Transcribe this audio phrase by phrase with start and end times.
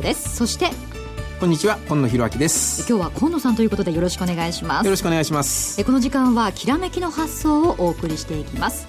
[0.00, 0.36] 子です。
[0.36, 0.70] そして
[1.38, 2.86] こんにちは今野博明です。
[2.86, 4.84] 今日は今野さんということでよろしくお願いします。
[4.84, 5.82] よろしくお願いします。
[5.82, 8.86] この時間はきらめきの発想をお送りしていきます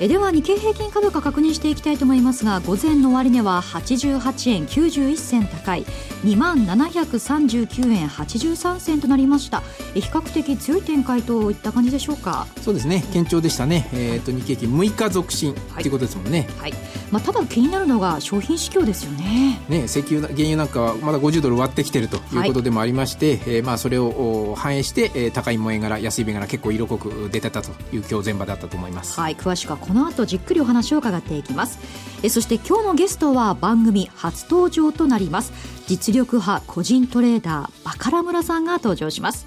[0.00, 5.84] えでは日経平均株価確認していきたいと思いますが午前の終値は88円91銭高い
[6.24, 9.62] 2万739円83銭となりました。
[9.94, 12.46] 比較的強い展開といった感じでしょうか？
[12.60, 13.04] そうですね。
[13.12, 15.88] 堅調でしたね、えーと、日経平均6日続伸とい。
[15.88, 16.74] うことですもんね、はい。
[17.10, 19.60] まあ、ただ気になるのが商品市況ですよね。
[19.68, 29.18] ね石油原油なんかはまだ50ドル割ってきてるということでもありまして、はい、えー、まあ、それを反映して、えー、高い銘柄安い銘柄結構色濃く出てたという今日前場だったと思います。
[29.20, 29.36] はい。
[29.36, 31.78] 詳しくはこの後じっくりお話を伺っていきます。
[32.22, 35.52] えそして今日のゲストは番組初登場となります。
[35.86, 39.46] 実力派個人トレーダーバカラ村さんが登場します。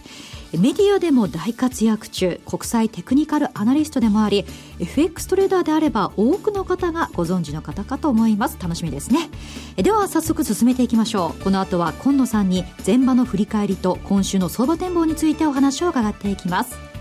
[0.52, 4.46] メディアでも大活躍中国際テクニカルアナリストでもあり
[4.80, 8.58] FX トレーダーであれば多くの方がご存知の方かと思います。
[8.62, 9.30] 楽しみですね。
[9.78, 11.44] では早速進めていきましょう。
[11.44, 16.95] この後は今野さんに前場の振り返りと今週の相場展望についてお話を伺っていきます。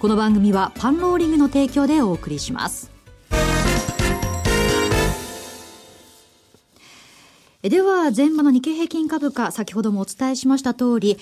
[0.00, 2.92] この番組はパンローリングの提供でお送りします。
[7.62, 11.18] では、前場の日経平均株価、先ほどもお伝えしました通り、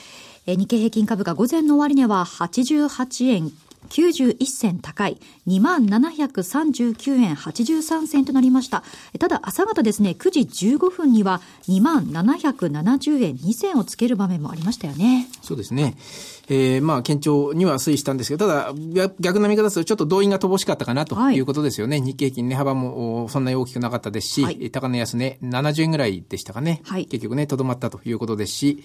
[0.46, 3.50] 日経平均株価午前の終値は88円
[3.86, 8.82] 91銭高い2739円83銭となりました。
[9.18, 15.28] ただ朝方ですね、9時15分には2770円2銭をつける場面もありましたよね。
[15.42, 15.96] そうですね。
[16.48, 18.74] えー、まあ、堅調には推移したんですけど、ただ、
[19.18, 21.98] 逆な見方するとちょっと動員が乏しかったかなということですよね。
[21.98, 26.82] はい、日経平均値幅もそんなに大きくなかったですし、はい、高値安値70円ぐらいでしたかね。
[26.84, 28.84] はい、結局ね、とどまったということですし、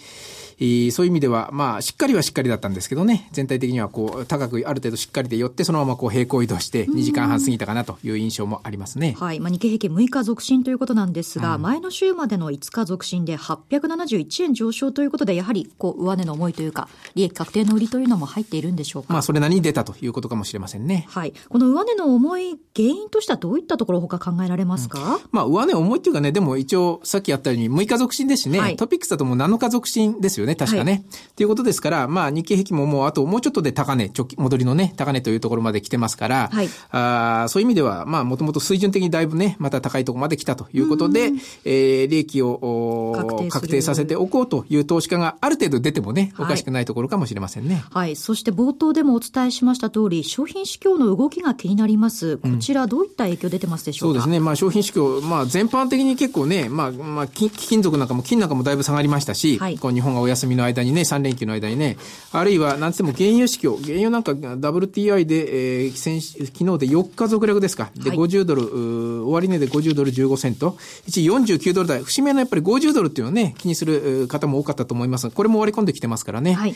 [0.91, 9.15] そういう意味では、まあ、しっかりはしっかりだったんですけどね、全体的にはこう、高くある程度しっかりで寄って、そのままこう平行移動して、2時間半過ぎたかなという印象もありますね。
[9.19, 9.39] はい。
[9.39, 19.13] まあ、日経平均6日続伸ということなんですが、うん、前の週までの5日続伸で871円上昇ということで、やはり、こう、上値の思いというか、利益確定の売りというのも入っているんでしょうか？
[19.13, 21.07] まあ、それなりに出たということかもしれませんね。
[21.09, 21.33] はい。
[21.49, 30.91] この上値の重い原因としてはどういったところ他考えられますか、うん、まあ、上値重いっていうかね、でも一応、さっきやったように6日続伸ですしね、はい、トピックスだともう7日続伸ですよね、確かね。
[30.91, 31.03] はい
[31.41, 41.31] ということですから、まあ、日経平均ももう、あともうちょっとで高値、戻りのね、高値というところまで来てますから、はい、あそういう意味では、まあ、もともと水準的にだいぶね、また高いところまで来たということで、
[41.65, 47.83] えー、利益を確定させておこうという投資家がある程度出てもね、おかしくないところかもしれませんね。
[47.89, 48.05] はい。
[48.05, 52.37] はい、そして冒頭でもお伝えしました通り、商品市況の動きが気になります。
[52.37, 54.39] こちら、どういった影響出てますでしょうか、うん、そうですね。
[54.39, 61.97] まあ、商品市況、まあ、全般的に結構ね、まあ、まあ、金属なんかも金なんかもだいぶ下がりましたし、はい、こう日本がお休みの間にね、3連休の間にね、
[62.31, 67.91] あるいは、なんつっても原油市況、原油なんか WTI で、えー、先昨日で4日続落ですか。
[67.95, 70.77] で、50ドル、終値で50ドル15セント。
[71.07, 72.03] 一時49ドル台。
[72.03, 76.53] 節目のやっぱり50ドルっていうのをね、気にする方も多かったと思いますこれも割り込んできてますからね。
[76.53, 76.75] はい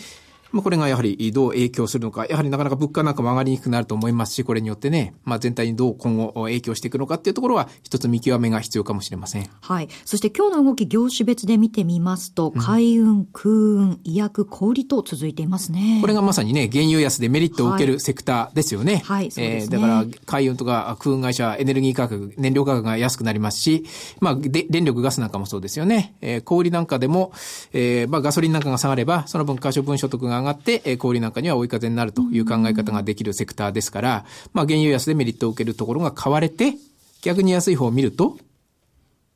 [0.51, 9.49] まあ、これがやはりどう影響するのか、やはりなかなか物価なんかも上がりにくくなると思いますし、これによってね、まあ、全体にどう今後影響していくのかっていうところは、一つ見極めが必要かもしれません。
[9.61, 9.89] はい。
[10.05, 15.99] そして今日の動き、業種別で見てみますと、海運、空運、医薬、小売と続いていますね。
[16.01, 19.01] これがまさにね、原油安でメリットを受けるセクターですよね。
[19.05, 19.77] はい、はい、そうですね。
[19.77, 23.85] えー、だから、海運とか空運会社、エネルギー価格、燃料価格が安くなりますし、
[24.19, 26.15] まあ、で電力、ガスなんかもそうですよね。
[26.21, 27.31] えー、小売なんかでも、
[27.73, 36.73] えー、まあ、ガソリンなんかが下がれば、その分可処分所得が上がって、えー、小売なんかには追い風になるという考え方ができるセクターですから、まあ原油安でメリットを受けるところが買われて、
[37.21, 38.37] 逆に安い方を見ると、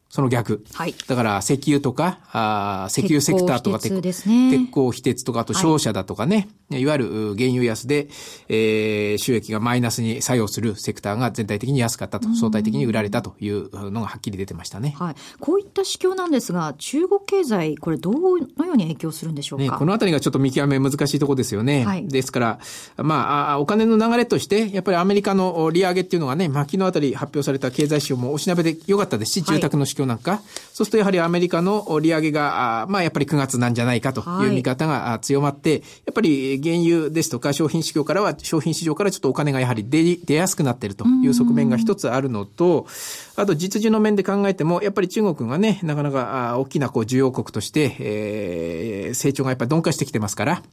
[0.10, 0.64] その逆。
[0.74, 0.96] はい。
[1.08, 4.50] だから、石油とか、あ石油セクターとか、鉄ですね。
[4.52, 8.08] 鉄鋼、非鉄とか、あと商社だとかね、はい、いわゆる原油安で、
[8.48, 14.96] えー、収益がマイナスに作用するセクターが全体的に安かったと、相対的に売られたというのがはっきり出てましたね。
[14.98, 15.16] はい。
[15.40, 19.64] こういった指標なんですが、中国経済、これどのように影響するんでしょうか？
[19.64, 21.86] ね、このあたりがちょっと見極め難しいところですよね。
[21.86, 22.08] はい。
[22.08, 22.60] ですから、
[22.98, 30.40] まあ、お金の流れとして、やっぱりアメリカの利上げっていうのがね、まあ、昨日あたり発表された経済指標もおしなべで良かったですし、住宅の指標なんか、はい
[30.80, 42.88] そうするとやはりアメリカの利上げが、まあやっぱり9月なんじゃないかという見方が強まって、はい、やっぱり原油ですとか商品市場からは、商品市場からちょっとお金がやはり出出やすくなっているという側面が一つあるのと、
[43.36, 50.64] あと実需の面で考えても、やっぱり中国がね、なかなか大きなこう需要国として、えー、成長がやっぱり鈍化してきてますから、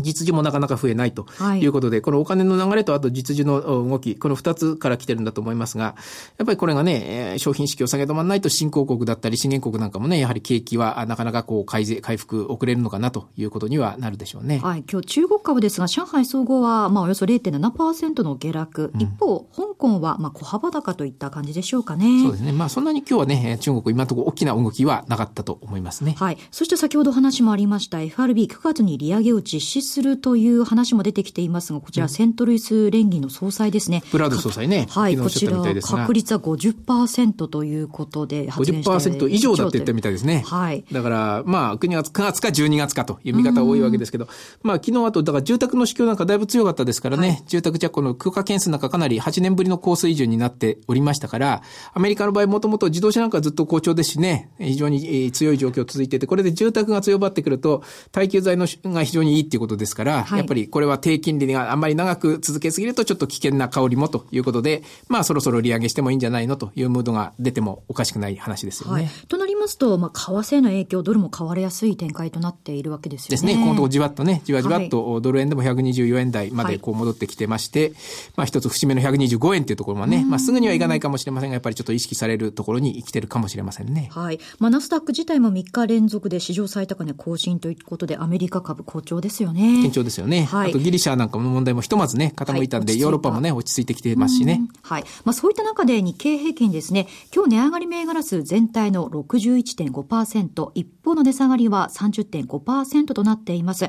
[0.00, 1.26] 実需もなかなか増えないと
[1.60, 5.96] いうことで、はい、このお金の流れとあと実需の動き、この二つから来てるんだと思いますが、
[6.38, 14.58] やっぱりこれがね、商品式を下げ止まらないと新興国だったり資源国なんかもね、やはり景気はなかなかこう改善、回復遅れるのかなということにはなるでしょうね。
[14.58, 14.84] はい。
[14.90, 18.90] 今日中国株ですが、上海総合はまあおよそ0.7%の下落。
[18.94, 22.22] うん、一方、香港はまあ小幅高といった感じでしょうかね。
[22.22, 22.52] そうですね。
[22.52, 26.16] まあそんなに今日はね、中国今のところ大きな動きはなかったと思いますね。
[26.18, 26.38] はい。
[26.50, 34.02] そして先ほど話もありました FRB9 月に利上げを実施するという話も出てきていますが、こちら、セントルイス連銀の総裁ですね。
[34.12, 34.86] ブラード総裁ね。
[34.90, 40.42] はい、こちら、確率は50%ということで発言して50%以上だって言ったみたいですね。
[40.44, 40.84] はい。
[40.92, 44.28] だから、まあ、9月、9月か12月かという見方が多いわけですけど、
[44.62, 51.62] まあ、昨日あと、だから住宅の市況なんかだいぶ強かったですからね、はい、住宅じゃこの空間件数なんかかなり8年ぶりの高水準になっておりましたから、
[51.94, 69.02] アメリカの場合もともと自動車なんかずっと好調ですしね、非常に強い状況続いてて、これで住宅が強まってくると、耐久財のが非常にいいっていうことですから、はい、やっぱりこれは低金利があんまり長く続けすぎるとちょっと危険な香りもということで、まあそろそろ利上げしてもいいんじゃないのというムードが出てもおかしくない話ですよね。
[69.04, 73.30] はい、となりますと、まあ為替の影響、ドルも買われやすい展開となっているわけですよね。
[73.30, 73.54] ですね。
[73.54, 77.92] このとこじわっとね、じわじわっとドル円でも124円台までこう戻ってきてまして、はい、
[78.36, 84.08] まあ一つ節目の125円っていうところもね、まあすぐにはいかないかもしれませんが、やっぱりちょっと意識されるところに生きてるかもしれませんね。
[84.12, 84.38] はい。
[84.60, 89.82] まあナスダック自体も3日連続で史上最高値更新ということで、アメリカ株好調ですよね。
[89.82, 90.44] 堅調ですよね。
[90.44, 90.70] はい。
[90.70, 94.62] あとギリシャなんかの問題もひとまずね、傾いたんで、はい、ヨーロッパもね、落ち着いてきてますしね。
[94.82, 95.04] はい。
[95.24, 99.08] まあそういった中で日経平均ですね、今日値上がり銘柄数全体の
[99.56, 103.88] 11.5%、一方の値下がりは30.5%となっています。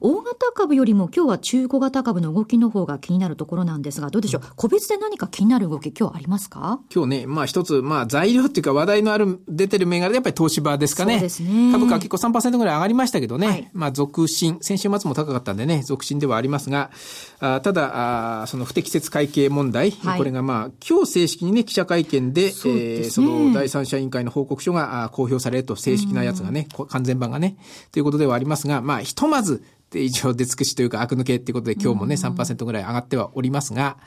[0.00, 6.80] 大型株よりも今日は中小型株の動きの方が気になるところなんですが、どうでしょう、個別で何か気になる動き、今日ありますか？
[6.94, 11.14] 今日ね、まあ一つ、まあ材料っていうか話題のある、出てる銘柄でやっぱり東芝ですかね。
[11.14, 11.72] そうですね。
[11.72, 16.90] 株価結構3%ぐらい上がりましたけどね、はい、まあ続伸、先週末も高かったんでね、続伸ではありますが、
[17.40, 27.56] あただあ、その不適切会計問題、はい、これがまあ今日正式にね、記者会見で、そ、ね、えー、その第三者委員会の報告書が公表されると、正式なやつがね、完全版がね、
[27.92, 33.98] ということではありますが、まあひとまず、で、一応出尽くしというか、悪抜けっていうことで、今日もね、3%ぐらい上がってはおりますが、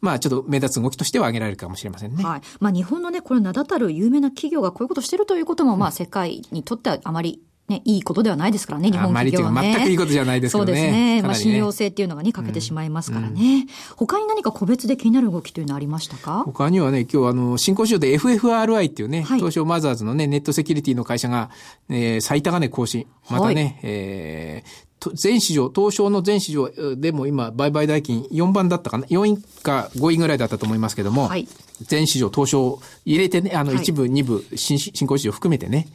[0.00, 2.22] まあ、ちょっと目立つ動きとしては上げられるかもしれませんね。
[2.22, 2.40] はい。
[2.60, 9.72] まあ、日本のね、これ名だたる有名な企業がこういうことしてるということも、まあ、世界にとってはあまりね、いいことではないですからね、日本企業はね。
[9.74, 10.72] 全くいいことじゃないですけどね。
[10.72, 11.14] そうですね。
[11.16, 16.42] ねまあ、信用性っていうのがね、欠けてしまいますからね、うん、他に何か個別で気になる動きというのはありましたか？
[16.44, 21.48] 他にはね、今日あの、新興市場で FFRI っていうね、はい、東証マザーズのね、ネットセキュリティの会社が、
[21.88, 23.06] えー、最高値更新。
[23.30, 31.46] またね、はい、えー、全市場、東証の全市場でも今、売買代金4番だったかな ?4 位か5位ぐらいだったと思いますけども、はい、
[31.82, 35.88] 全市場、東証入れてね、あの、一部、はい、二部、新、新興市場含めてね、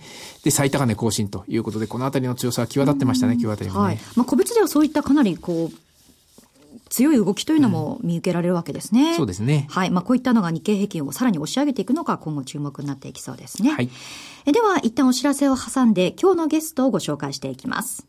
[0.44, 3.86] で、最高値更新ということで、このあたりの強さは際立ってましたね、今日あたりもね。
[3.86, 4.00] はい。
[4.16, 5.78] まあ、個別ではそういったかなり、こう、
[6.90, 9.12] 強い動きというのも見受けられるわけですね。
[9.12, 9.68] うん、そうですね。
[9.70, 9.92] はい。
[9.92, 13.72] まあ、こういったのが日経平均をさらに押し上げていくのが今後注目になっていきそうですね。
[13.72, 13.90] はい。
[14.46, 18.06] えでは、一旦お知らせを挟んで、今日のゲストをご紹介していきます。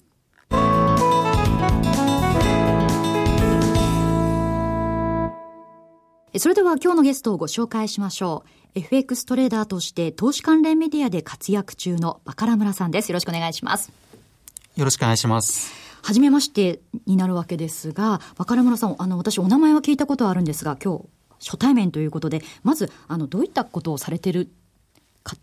[6.38, 8.44] それでは今日のゲストをご紹介しましょ
[8.74, 8.78] う。
[8.78, 13.10] FX トレーダーとして投資関連メディアで活躍中のバカラ村さんです。
[13.10, 13.92] よろしくお願いします。
[14.76, 15.72] よろしくお願いします。
[16.02, 21.04] はじめましてになるわけですが、バカラ村さん、あの、私お名前は聞いたことはあるんですが、今日
[21.44, 24.48] 初対面ということで、まず、あの、どういったことをされてる
[25.22, 25.36] か、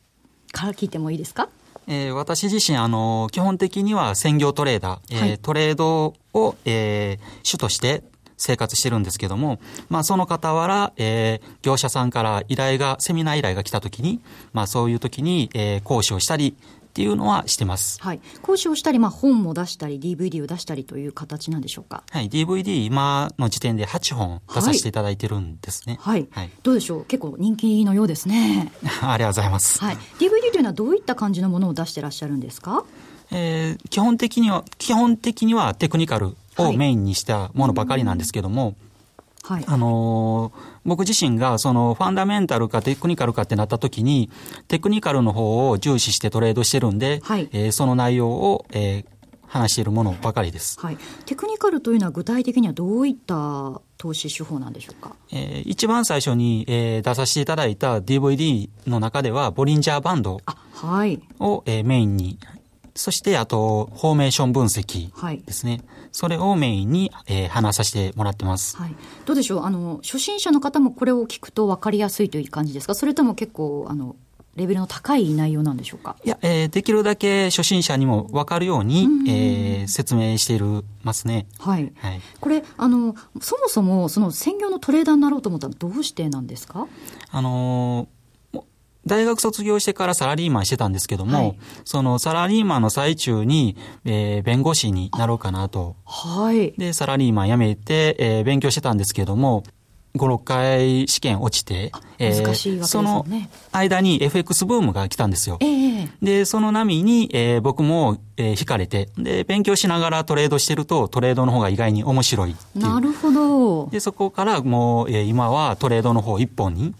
[0.52, 1.50] から聞いてもいいですか？
[1.88, 8.04] えー、私自身、あの、基本的には専業トレーダー、はい、えー、トレードを、えー、主として
[8.36, 14.22] 生活してるんですけども、まあその傍ら、えー、業者さんから依頼が、セミナー依頼が来た時に、
[14.54, 16.56] まあそういう時に、えー、講師をしたり、
[16.97, 18.01] っていうのはしてます。
[18.01, 18.19] はい。
[18.42, 22.01] 講師をしたり、まあ本も出したり、DVD を出したりという形なんでしょうか？
[22.09, 22.27] はい。
[22.27, 25.99] DVD 今の時点で8本出させていただいてるんですね。
[26.01, 26.27] はい。
[26.31, 27.06] はい、どうでしょう？
[27.06, 28.71] 結構人気のようですね。
[29.04, 29.80] ありがとうございます。
[29.80, 29.97] はい。
[30.18, 32.83] DVD というのはどういった感じのものを出してらっしゃるんですか？
[33.30, 38.75] えー、基本的には、基本的にはテクニカルをメインにしたものばかりなんですけども、はい、
[39.49, 44.30] あのー、僕自身がそのファンダメンタルかテクニカルかってなった時に、
[44.68, 49.06] テクニカルの方を重視してトレードしてるんで、はい、えー、その内容を、えー、
[49.47, 50.80] 話しているものばかりです。
[50.80, 50.97] はい。
[51.25, 55.16] テクニカルというのは具体的にはどういった投資手法なんでしょうか？
[55.31, 60.42] えー、一番最初に、えー、出させていただいた DVD の中では、ボリンジャーバンドを、
[60.73, 61.21] はい、
[61.66, 62.37] えー、メインに
[62.94, 65.11] そして、あと、フォーメーション分析
[65.45, 65.71] ですね。
[65.73, 65.83] はい、
[66.18, 68.76] それをメインに、えー、話させてもらってます。
[68.76, 68.95] はい。
[69.28, 69.66] どうでしょう？
[69.66, 72.95] あの、初心者の方もこれを聞くと分かりやすいという感じですか？
[72.95, 74.16] それとも結構、あの、
[74.56, 76.16] レベルの高い内容なんでしょうか？
[76.26, 81.45] いや、えー、できるだけ初心者にも分かるように、うんえー、説明しているますね。
[81.59, 81.94] はい。
[81.97, 86.88] はい、これ、あの、そもそも、その専業のトレーダーになろうと思ったらどうしてなんですか？
[87.30, 88.07] あのー、
[89.07, 95.95] 大学卒業してからサラリーマンしてたんですけども、はい、そのサラリーマンの最中に、えー、弁護士になろうかなと。
[96.06, 96.73] はい。
[96.78, 99.64] で、サラリーマン辞めて、えー、勉強してたんですけども、
[100.18, 103.26] 5、6回試験落ちて、えー、その
[103.71, 105.57] 間に FX ブームが来たんですよ。
[105.61, 113.87] えー、で、その波に、えー、僕も、えー、惹かれて、で、勉強しながらトレードしてると、トレードの方が意外に面白いなるほど。
[113.87, 116.94] で、そこからもう、えー、今はトレードの方一本に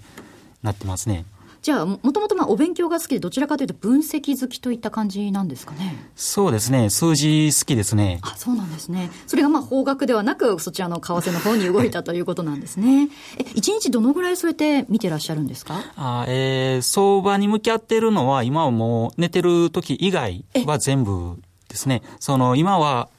[0.64, 1.26] なってますね。
[1.68, 5.98] じゃあ、もともとまあお勉強が好きで、どちらかというと分析好きといった感じなんですかね？
[6.16, 6.90] そうですね。
[6.90, 8.20] 数字好きですね。
[8.22, 9.12] あ、そうなんですね。
[9.28, 13.10] それがまあ方角ではなく、そちらの為替の方に動いたということなんですね。
[13.38, 15.82] え、一日どのぐらいそうやって見てらっしゃるんですか？
[15.98, 22.02] あえー、相場に向き合ってるのは、今はもう寝てる時以外は全部ですね。
[22.22, 23.10] その、今は、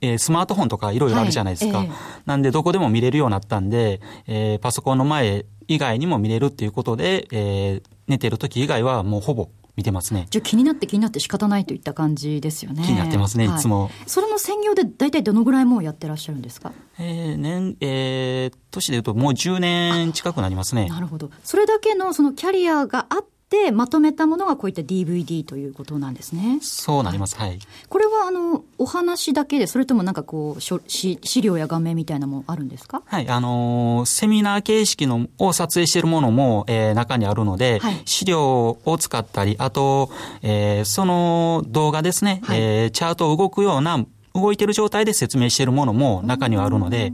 [0.00, 1.92] えー、スマートフォンとかいろいろあるじゃないですか、はいえー、
[2.26, 10.26] なんでどこでも見れるようになったんで、えー、パソコンの前以外にも見れるっていうことで、えー、寝てる時以外はもうほぼ見てますね。
[10.30, 12.82] じゃ気になって気になって仕方ないといった感じですよね。
[12.84, 13.90] 気になってますね、い、つも。
[14.06, 16.72] それの専業で大体どのぐらいもうやってらっしゃるんですか？
[16.98, 20.88] えー、年、えー、年でいうともう10年近くなりますね。
[20.88, 21.30] なるほど。
[21.44, 23.37] それだけのそのキャリアがあって、で
[23.72, 26.58] まとめたものがこういった DVD ということなんですね。
[26.60, 27.36] そうなります。
[27.36, 27.58] はい。
[27.88, 33.02] これはあのお話だけでそれともなんかこう資料や画面みたいなもあるんですか？
[33.06, 33.28] はい。
[33.28, 40.10] あのー、セミナー形式のを撮影しているものも、えー、中にあるので、はい、資料を使ったり、あと、
[40.42, 47.12] えー、その動画ですね、はい、えー、チャートを動くような動いてる状態で説明しているものも中にはあるので、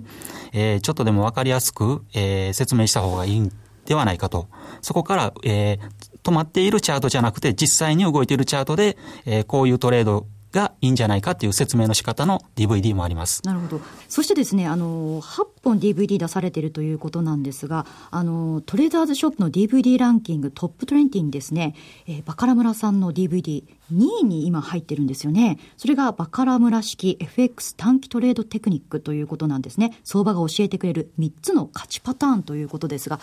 [0.52, 3.52] えー、ちょっとでもわかりやすく、えー、説明した方がいいん
[3.86, 4.48] ではないかと。
[4.82, 13.42] そこから、えー、止まっているチャートじゃなくて、実際に動いているチャートで、えー、こういうトレードがいいんじゃないかっていう説明の仕方の DVD もあります。
[13.44, 13.80] なるほど。
[14.08, 21.74] そしてですね、あの、8本 DVD 出されているということなんですが、あの、トレーダーズショップの DVD ランキングトップ20にですね、
[22.06, 25.58] えー、バカラ村さんの DVD2 位に今入ってるんですよね。
[25.76, 29.98] それがバカラ村式 FX 短期トレードテクニックということなんですね。
[30.04, 33.20] 相場が教えてくれる3つの勝ちパターンということですが、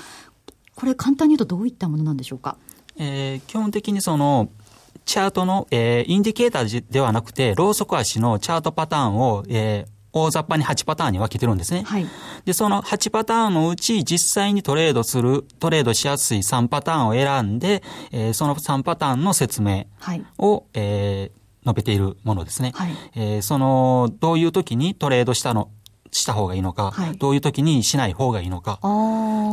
[0.75, 2.58] これ簡単に言うとどういったものなんでしょうか？
[2.98, 4.50] えー、基本的にその、
[5.05, 11.83] チャートの、えー、インディケーターではなくて、ローソク足のチャートパターンを、えー、大雑把に8パターンに分けてるんですね。
[11.83, 12.05] はい、
[12.45, 17.81] で、その8パターンのうち実際にトレードする、トレードしやすい3パターンを選んで、
[18.12, 19.86] えー、その3パターンの説明
[20.38, 22.71] を、はい、えー、述べているものですね。
[22.75, 25.69] はい、えー、その、どういう時にトレードしたの、
[26.12, 28.80] した方がいいのか、はい、どういう時にしない方がいいのか、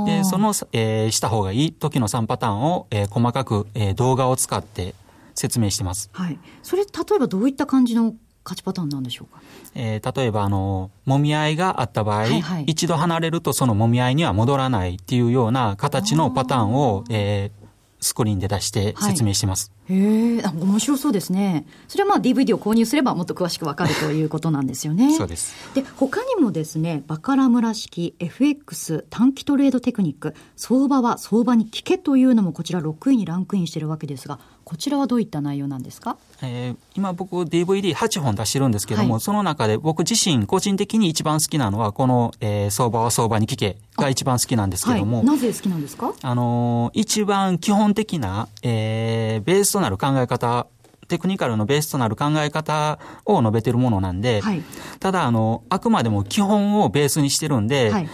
[0.07, 4.95] でその、えー、した方がいい時の3パターンを、えー、細かく、えー、動画を使って
[5.35, 6.11] 説明してます。
[6.13, 6.39] はい。
[6.63, 9.41] それ、例えばどういった感じの勝ちパターンなんでしょうか？
[9.75, 17.58] えー、例えば、あの、揉み合いがあった場合、はいはい、一度離れるとその揉み合いには戻らないっていうような形のパターンを、えー、
[18.01, 19.73] スクリーンで出して説明してます。
[19.89, 21.67] はい、へえ、面白そうですね。
[21.89, 25.15] それはまあ DVD を購入すればもっと詳しくわかるということなんですよね。
[25.17, 25.55] そうです。
[25.75, 34.39] で、他にもですね、バカラ村式 FX 短期トレードテクニック、相場は相場に聞けというのもこちら6位にランクインしているわけですが、
[34.69, 46.13] こちらはどういった内容なんですか、えー、今僕 DVD8 本出してるんですけども、はい、その中で僕自身個人的に一番好きなのはこの、えー、相場は相場に聞けが一番好きなんですけども、はい、なぜ好きなんですか？
[46.21, 50.67] あのー、一番基本的な、えー、ベースとなる考え方
[51.09, 54.63] テクニカルのベースとなる考え方を述べてるものなんで、はい、
[55.01, 58.09] ただあの、あくまでも基本をベースにしてるんで、はい、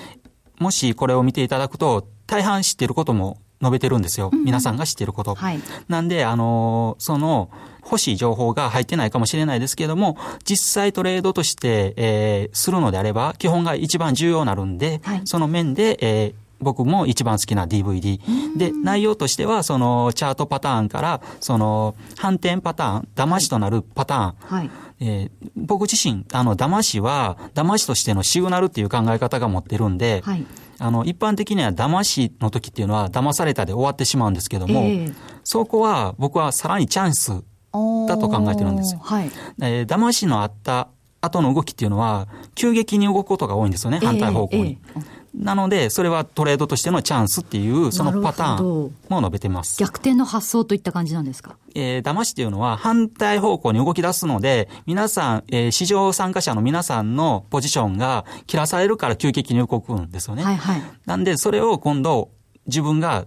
[0.60, 4.30] もしこれを見ていただくと、大半知ってることも述べてるんですよ。
[4.32, 5.34] うん、皆さんが知ってること。
[5.34, 7.50] はい、なんで、あの、その、
[7.84, 18.20] 欲しい情報が入ってないかもしれないですけれども、実際トレードとして、えー、するのであれば、基本が一番重要になるんで、はい、その面で、えー、僕も一番好きな DVD。
[18.56, 24.34] で、内容としては、その、チャートパターンから、その、反転パターン、騙しとなるパターン。
[24.58, 30.46] はい、えー、僕自身、あの、騙しは、騙しとしてのシグナルっていう考え方が持ってるんで、はい
[30.78, 39.00] あの、一般的には騙しの時っていうのは騙されたで終わってしまうんですけども、えー、そこは僕はさらにチャンスだと考えてるんですよ。
[39.02, 39.30] はい。
[39.62, 40.88] えー、騙しのあった
[41.20, 44.62] 後の動きっていうのは、急激に動くことが多いんですよね、反対方向に。
[44.62, 49.80] えーえーなので、それはトレードとしてのチャンスっていう、そのパターンも述べてます。
[49.80, 51.56] 逆転の発想といった感じなんですか？
[51.74, 60.44] えー、騙しっていうのは反対方向に動き出すので、皆さん、えー、市場参加者の皆さんのポジションが切らされるから急激に動くんですよね。
[60.44, 60.82] はいはい。
[61.04, 62.30] なんで、それを今度、
[62.66, 63.26] 自分が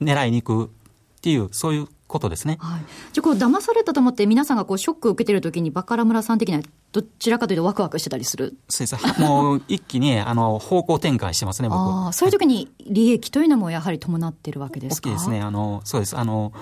[0.00, 0.70] 狙いに行くっ
[1.16, 2.56] っていう、そういうことですね。
[2.60, 2.80] はい。
[3.12, 8.56] じゃあ、こう、騙されたと思って皆さんがこう、ショックを受けてるときに、バカラ村さん的には、どちらかというとワクワクしてたりする？
[8.68, 9.20] そうです。
[9.20, 11.78] もう、一気に、 あの、方向転換してますね、僕。
[11.78, 15.10] ああ、そういう時に利益というのもやはり伴ってるわけですか？
[15.10, 15.40] 大きいですね。
[15.42, 16.16] あの、そうです。
[16.16, 16.52] あの、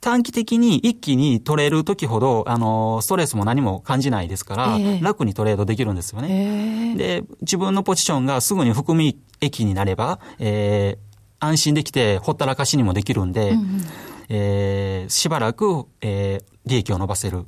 [0.00, 6.92] 短期的に一気に取れる時ほど、あの、ストレスも何も感じないですから、えー、楽にトレードできるんですよね。
[6.92, 13.84] えー、で、自分のポジションがすぐに含み益になれば、えー、安心できてほったらかしにもできるんで、うんうん
[14.28, 17.44] えー、しばらく、えー、利益を伸ばせる。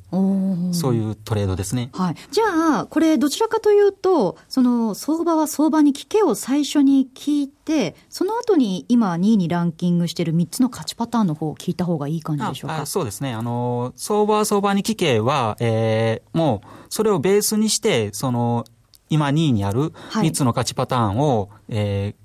[0.72, 1.90] そういうトレードですね。
[1.92, 2.14] はい。
[2.30, 12.86] じゃあ、これどちらかというと、その相場は相場に聞けを最初に聞いて、その後に今2位にランキングしている3つの勝ちパターンの方を聞いた方がいい感じでしょうか？
[12.86, 13.34] そうですね。
[13.34, 18.64] あの、相場は相場に聞けは、えー、もう、それをベースにして、その、
[19.10, 22.24] 今2位にある3つの勝ちパターンを、はい、えー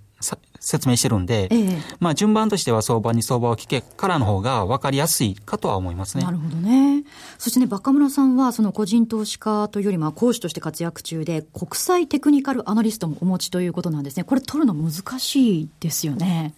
[0.70, 6.24] 説明してるんで、ええ、まあ順番としては相場に相場を聞けからの方が分かりやすいかとは思いますね。
[6.24, 7.04] なるほどね。
[7.40, 14.24] そしてね、バカ村さんはその個人投資家というよりも講師として活躍中で、国際テクニカルアナリストもお持ちということなんですね。
[14.24, 16.54] これ取るの難しいですよね。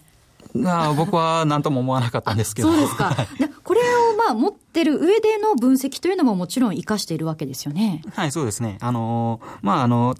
[0.66, 2.70] あ僕は何とも思わなかったんですけど。
[2.70, 3.16] そうですか。
[3.64, 8.02] これをまあ持ってる上での分析というのももちろん活かしているわけですよね。
[8.12, 8.76] はい、そうですね。
[8.82, 10.16] あの、まああの、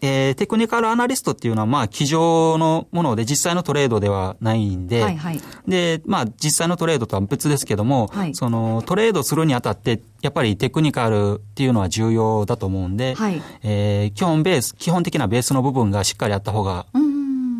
[0.00, 16.86] えー、テクニカルアナリストっていうのは、まあ、机上のもので、実際のトレードではないんで、はいはい、で、まあ、実際のトレードとは別ですけども、はい、その、トレードするにあたって、やっぱりテクニカルっていうのは重要だと思うんで、はい、えー、基本ベース、基本的なベースの部分がしっかりあった方が、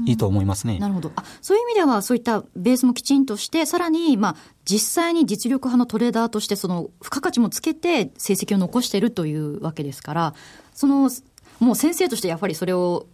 [0.07, 0.79] いいと思いますね。
[0.79, 1.13] なるほど。
[1.17, 10.35] あ、そういう意味では、そういったベースもきちんとして、さらに、まあ、実際に実力派のトレーダーとして、その、付加価値もつけて、成績を残しているというわけですから、
[10.75, 11.11] その、
[11.61, 13.07] もう先生としてやっぱりそれを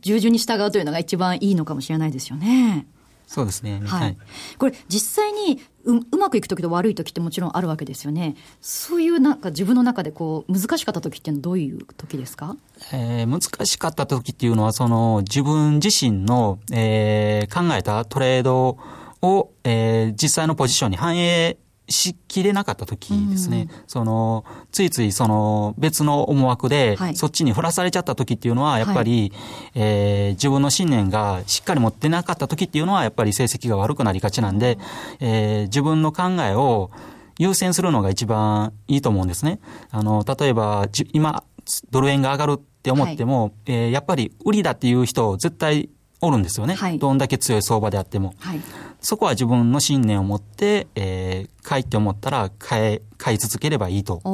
[0.00, 2.86] 従順に従うというのが一番いいのかもしれないですよね。
[3.26, 3.80] そうですね。
[3.84, 4.18] はい。
[4.58, 8.36] これ実際にううまくいく時と悪い時ってもちろんあるわけですよね。
[8.60, 12.54] そういうなんか自分の中でこう難しかった時っていうのはどういう時ですか？
[12.92, 18.76] えー、難しかった時っていうのはその自分自身の、えー、考えたトレード
[19.22, 21.56] を、えー、実際のポジションに反映
[21.88, 29.32] しきれなかった時ですね、うん、その、ついついその別の思惑で、そっちに振らされちゃった時っていうのは、やっぱり、はい、
[29.74, 34.78] えー、自分の信念がしっかり持ってなかった時っていうのは、やっぱり成績が悪くなりがちなんで、
[35.20, 36.90] えー、自分の考えを
[37.38, 39.60] 優先するのが一番いいと思うんですね。
[39.90, 41.44] あの、例えば、今、
[41.90, 45.88] ドル円が上がるって思っても、はい、えー、やっぱり売りだっていう人絶対
[46.20, 46.74] おるんですよね。
[46.74, 48.34] はい、どんだけ強い相場であっても。
[48.38, 48.60] はい、
[49.04, 54.20] そこは自分の信念を持って、えー、買いって思ったら買い、買い続ければいいと。
[54.24, 54.32] こ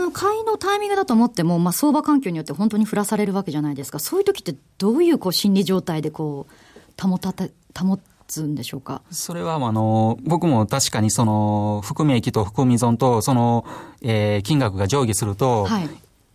[0.00, 4.00] の買いのタイミングだと思っても、まあ、相場環境によって本当に振らされるわけじゃないですか。
[4.00, 7.96] そういう時ってどういうこう心理状態でこう、保たて、保
[8.26, 9.02] つんでしょうか？
[9.12, 13.64] それは、あの、僕も確かにその、含み益と含み損と、その、
[14.02, 15.88] えー、金額が上下すると、はい、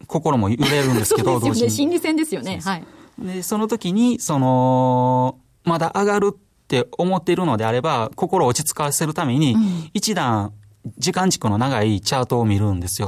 [0.07, 1.69] 心も揺れるんですけど、そうですよね。
[1.69, 2.61] 心理戦ですよね。
[2.63, 2.83] はい。
[3.19, 6.52] で、その時に、その、まだ上がるって
[6.97, 9.55] 思っているのであれば、心を落ち着かせるために、
[9.93, 10.51] 一段、
[10.97, 13.07] 時間軸の長いチャートを見るんですよ。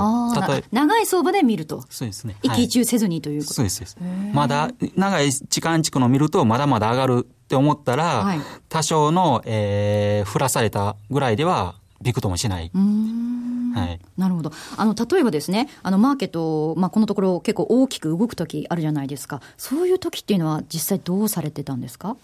[0.71, 1.83] 長い相場で見ると。
[1.89, 2.35] そうですね。
[2.41, 3.79] 一喜一憂せずにということ、そうです。
[3.81, 3.97] です
[4.33, 12.71] まだ、長い時間軸の見ると、まだまだ上がるって思ったら、はい、多少の、えー、振らされたぐらいでは、びくともしない。
[12.73, 14.51] はい、なるほど。
[14.77, 19.41] あの、例えばですね、あの、マーケット、まあ、このところ結構大きく動く時あるじゃないですか。
[19.57, 22.15] そういう時っていうのは実際どうされてたんですか？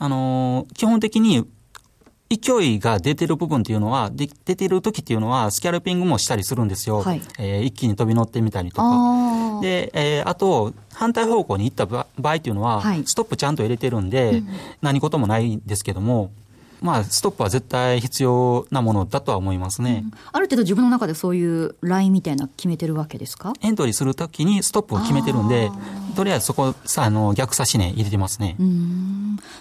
[0.00, 1.46] あの、基本的に
[2.30, 7.02] 勢いが出てる部分っていうのは、で出てる時っていうのは、スキャルピングもしたりするんですよ。
[7.02, 9.60] はい、えー、一気に飛び乗ってみたりとか。
[9.60, 14.48] で、えー、あと、反対方向に行った場合っていうのは、はい、ストップちゃんと入れてるんで、うん、
[14.80, 16.30] 何事もないんですけども、
[16.80, 23.52] まあ、ストップは絶対必要なものだとは思いますね、うん、ある程度自分の中でそういうラインみたいな決めてるわけですか？
[23.60, 25.70] エントリーするときにストップを決めてるんで、
[26.16, 28.56] とりあえずそこ、さあの逆差し値入れてますね。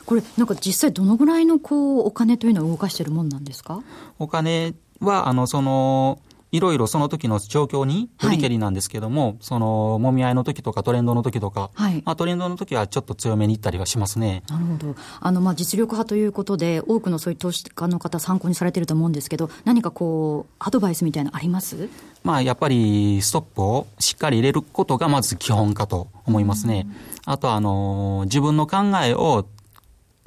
[0.06, 3.82] これ、なんか実際どのぐらいのこうお金というのを動かしてるもんなんですか？
[4.18, 6.20] お金は、あの、その、
[6.52, 14.44] いろいろその時の状況によりけりなんですけども、はい、その、もみ合いの時とかトレンドの時とか、はい、まあトレンドの時はちょっと強めにいったりはしますね。
[14.50, 14.96] なるほど。
[15.20, 21.90] あの、まあ実力派ということで、多くのそういう投資家の方参考にされてると思うんですけど、何かこう、アドバイスみたいなのあります？
[22.24, 26.88] まあやっぱりストップをしっかり入れることがまず基本かと思いますね。
[27.26, 29.46] あとあの、自分の考えを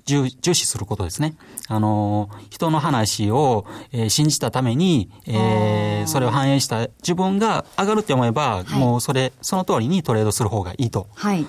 [0.05, 1.35] 重重視することですね。
[1.69, 11.07] あの、人の話を、えー、信じたために、えー、それを反映した自分が上がるって思えば、はい、もうそれ、その通りにトレードする方がいいと。
[11.15, 11.47] はい。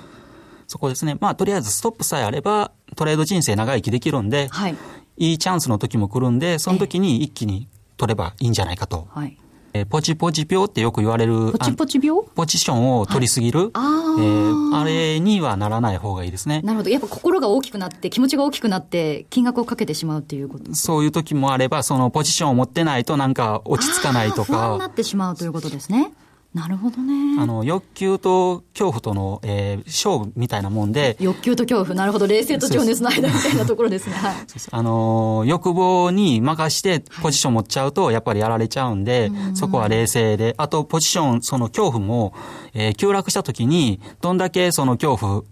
[0.68, 1.18] そこですね。
[1.20, 4.76] まあ、とりあえずストップさえあれば、トレード人生長生きできるんで、はい。
[5.18, 9.08] いいチャンスの時も来るんで、その時に一気に取ればいいんじゃないかと。
[9.12, 9.38] はい。
[9.76, 11.52] えー、ポチポチ病ってよく言われる。
[11.52, 12.24] ポチポチ病？
[12.36, 13.60] ポジションを取りすぎる。
[13.60, 16.62] はい、あえー、あれにはならない方がいいですね。
[16.64, 16.90] なるほど。
[16.92, 24.54] やっぱ心が大きくなって、気持ちが大きくなって、金額をかけてしまうっていうことそういう時もあれば、そのポジションを持ってないとなんか落ち着かないとか。
[24.54, 26.14] 不安になってしまうということですね。
[26.54, 27.42] なるほどね。
[27.42, 31.18] あの、欲求と恐怖との、えー、勝負みたいなもんで。
[31.20, 32.28] 欲求と恐怖、なるほど。
[32.28, 34.14] 冷静と情熱の間みたいなところですね。
[34.14, 34.36] はい。
[34.70, 40.54] あの、欲望に任してポジション持っちゃうと、やっぱりやられちゃうんで、はい、そこは冷静で。
[40.58, 42.34] あと、ポジション、その恐怖も、
[42.74, 45.44] えー、急落した時に、どんだけその恐怖、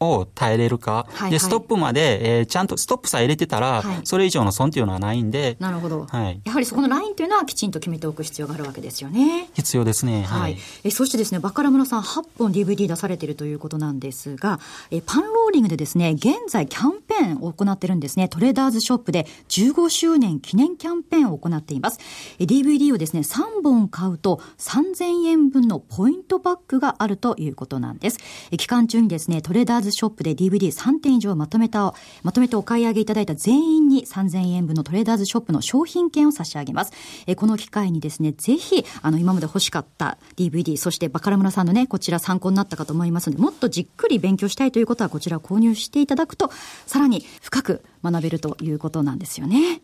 [0.00, 5.56] を耐えれるか、はいはい、で、ストップまで、えー、ちゃんとストップさえ入れてたら、はい、それ以上の損っていうのはないんで。
[5.58, 6.06] なるほど。
[6.06, 6.40] はい。
[6.44, 9.48] やはりそこのラインというのはきちんと決めておく必要があるわけですよね。
[9.54, 10.22] 必要ですね。
[10.22, 10.40] はい。
[10.40, 18.28] はい、えそしてですね、バカラ村さん8本 DVD 出されているということなんですが、えパンローリングでですね、現在キャンペーンを行ってるんですね。
[18.28, 21.98] トレーダーズショップで15周年記念キャンペーンを行っています。
[22.38, 28.18] え DVD をですね、3本買うと3000円分のポイントバックがあるということなんです。
[28.50, 36.92] え期間中にですね、トレーダーズショップで DVD 3点以上まとめた、まとめてお買い上げいただいた全員に3000円分のトレーダーズショップの商品券を差し上げます。
[37.26, 46.50] えこの機会にですね、ぜひ、あの、今まで欲しかった DVD、そしてバカラムラさんのね、こちら参考になったかと思いますので、もっとじっくり勉強したいということは、こちらを購入していただくと、
[46.86, 49.80] さらに深く学べるということなんですよね。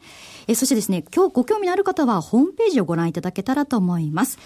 [0.46, 4.38] えそしてですね、今日ご興味のある方は、ホームページをご覧いただけたらと思います。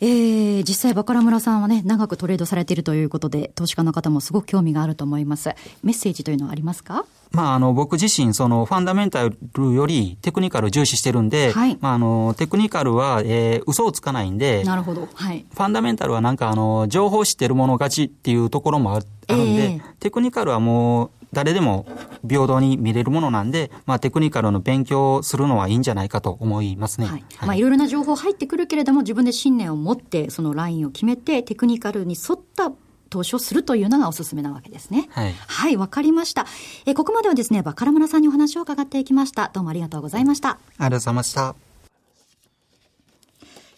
[0.00, 5.54] えー、実際、バカラ村さんはね、長くトレードされているということで、投資家の方もすごく興味があると思います。
[5.82, 7.06] メッセージというのはありますか？
[7.36, 15.06] まあ、あの、僕自身、その、ファンダメンタルよりテクニカル重視してるんで、はい、まあ、あの、テクニカルは、えー、嘘をつかないんで、なるほど。
[15.12, 15.44] はい。
[15.52, 19.04] ファンダメンタルはなんか、あの、情報知ってるもの勝ちっていうところもある
[19.36, 21.84] んで、えー、テクニカルはもう、誰でも
[22.26, 27.06] 平等に見れるものなんで、まあ、テクニカルの勉強をするのはいいんじゃないかと思いますね。
[27.08, 27.24] はい。
[27.42, 32.72] まあ、いろいろな情報入ってくるけれども、自分で信念を持って、そのラインを決めて、テクニカルに沿った
[33.10, 35.08] 投資をするというのがおすすめなわけですね。
[35.10, 35.34] はい。
[35.46, 36.46] はい、わかりました。
[36.86, 39.50] えここまではですね、バカラ村さんにお話を伺っていきました。
[39.52, 40.50] どうもありがとうございました。
[40.50, 41.54] ありがとうございました。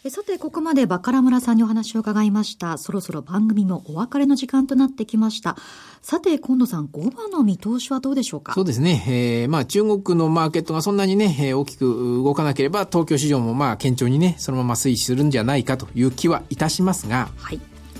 [0.09, 2.77] さて、ここまでバカラ村さんにお話を伺いました。
[2.77, 5.57] そろそろ番組もお別れの時間となってきました。
[6.01, 8.53] さて、今野さん、5番の見通しはどうでしょうか？
[8.53, 9.03] そうですね。
[9.07, 17.59] えー、まあ、中国のマーケットがそんなにね、えー、大きく動かなければ、東京市場もまあ、堅調にね、そのまま推移するんじゃないかという気はいたしますが、はい。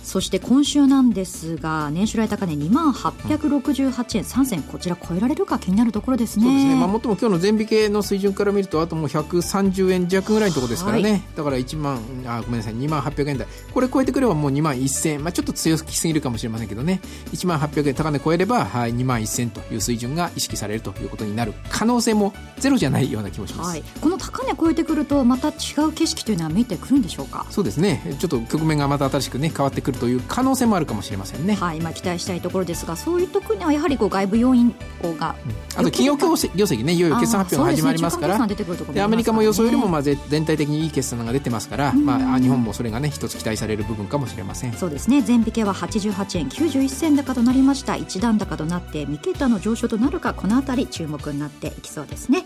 [0.10, 4.24] そして今週なんですが年初来高値2万868円。
[4.24, 6.46] 3銭こちら超えられるか気になるところですね。
[6.46, 12.74] そうですね、まあ、もっとも今日の全引けの水準から見るとあともう130円弱ぐらいのところですからね、はい、だから1万あごめんなさい。
[12.74, 13.48] 2万800円台。
[13.72, 17.02] これ超えてくればもう2万1000円、まあ、ちょっと強きすぎるかもしれませんけどね。
[17.32, 25.52] 1万800円高値超えれば、はい、2万1000円という水準が意識されるということになる可能性もゼロじゃないような気もします、はい、この高値超えてくるとまた違
[25.88, 27.46] う景色というのは見えてくるんでしょうか？
[27.52, 28.02] そうですね。
[28.20, 31.56] ちょっと局面がまた新しくね変わってくるという可能性もあるかもしれませんね。
[31.56, 38.56] はい、まあ期待したいところですが、そういう特にはやはりこう外部要因が、うん、あと企業業績ね、いよいよ決算発表が始まりますから、で、
[38.94, 44.74] ね、アメリカも予想よりもまあ全体的にいい決算が出てますから、まあ日本もそれがね一つ期待される部分かもしれません。
[44.74, 45.22] そうですね。
[45.22, 47.96] 全引けは88円91銭高となりました。
[47.96, 52.46] 一段高となって三桁の上昇となるかこのあたり注目になっていきそうですね。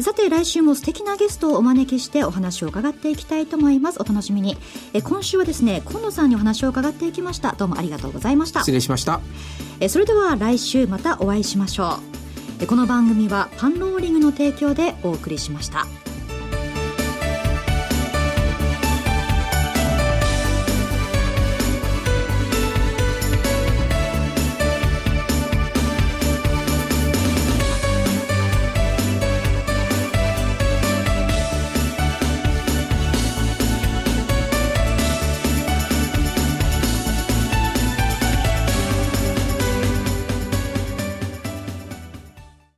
[0.00, 4.00] さて来週も素敵なゲストをお招きしてお話を伺っていきたいと思います。
[4.00, 4.56] お楽しみに。
[4.92, 7.52] え今週はですね今野さんにお話を伺っていきました。
[7.52, 8.60] どうもありがとうございました。
[8.60, 9.20] 失礼しました。
[9.80, 11.98] えそれでは来週またお会いしましょ
[12.60, 12.66] う。
[12.66, 15.86] この番組はパンローリングの提供でお送りしました。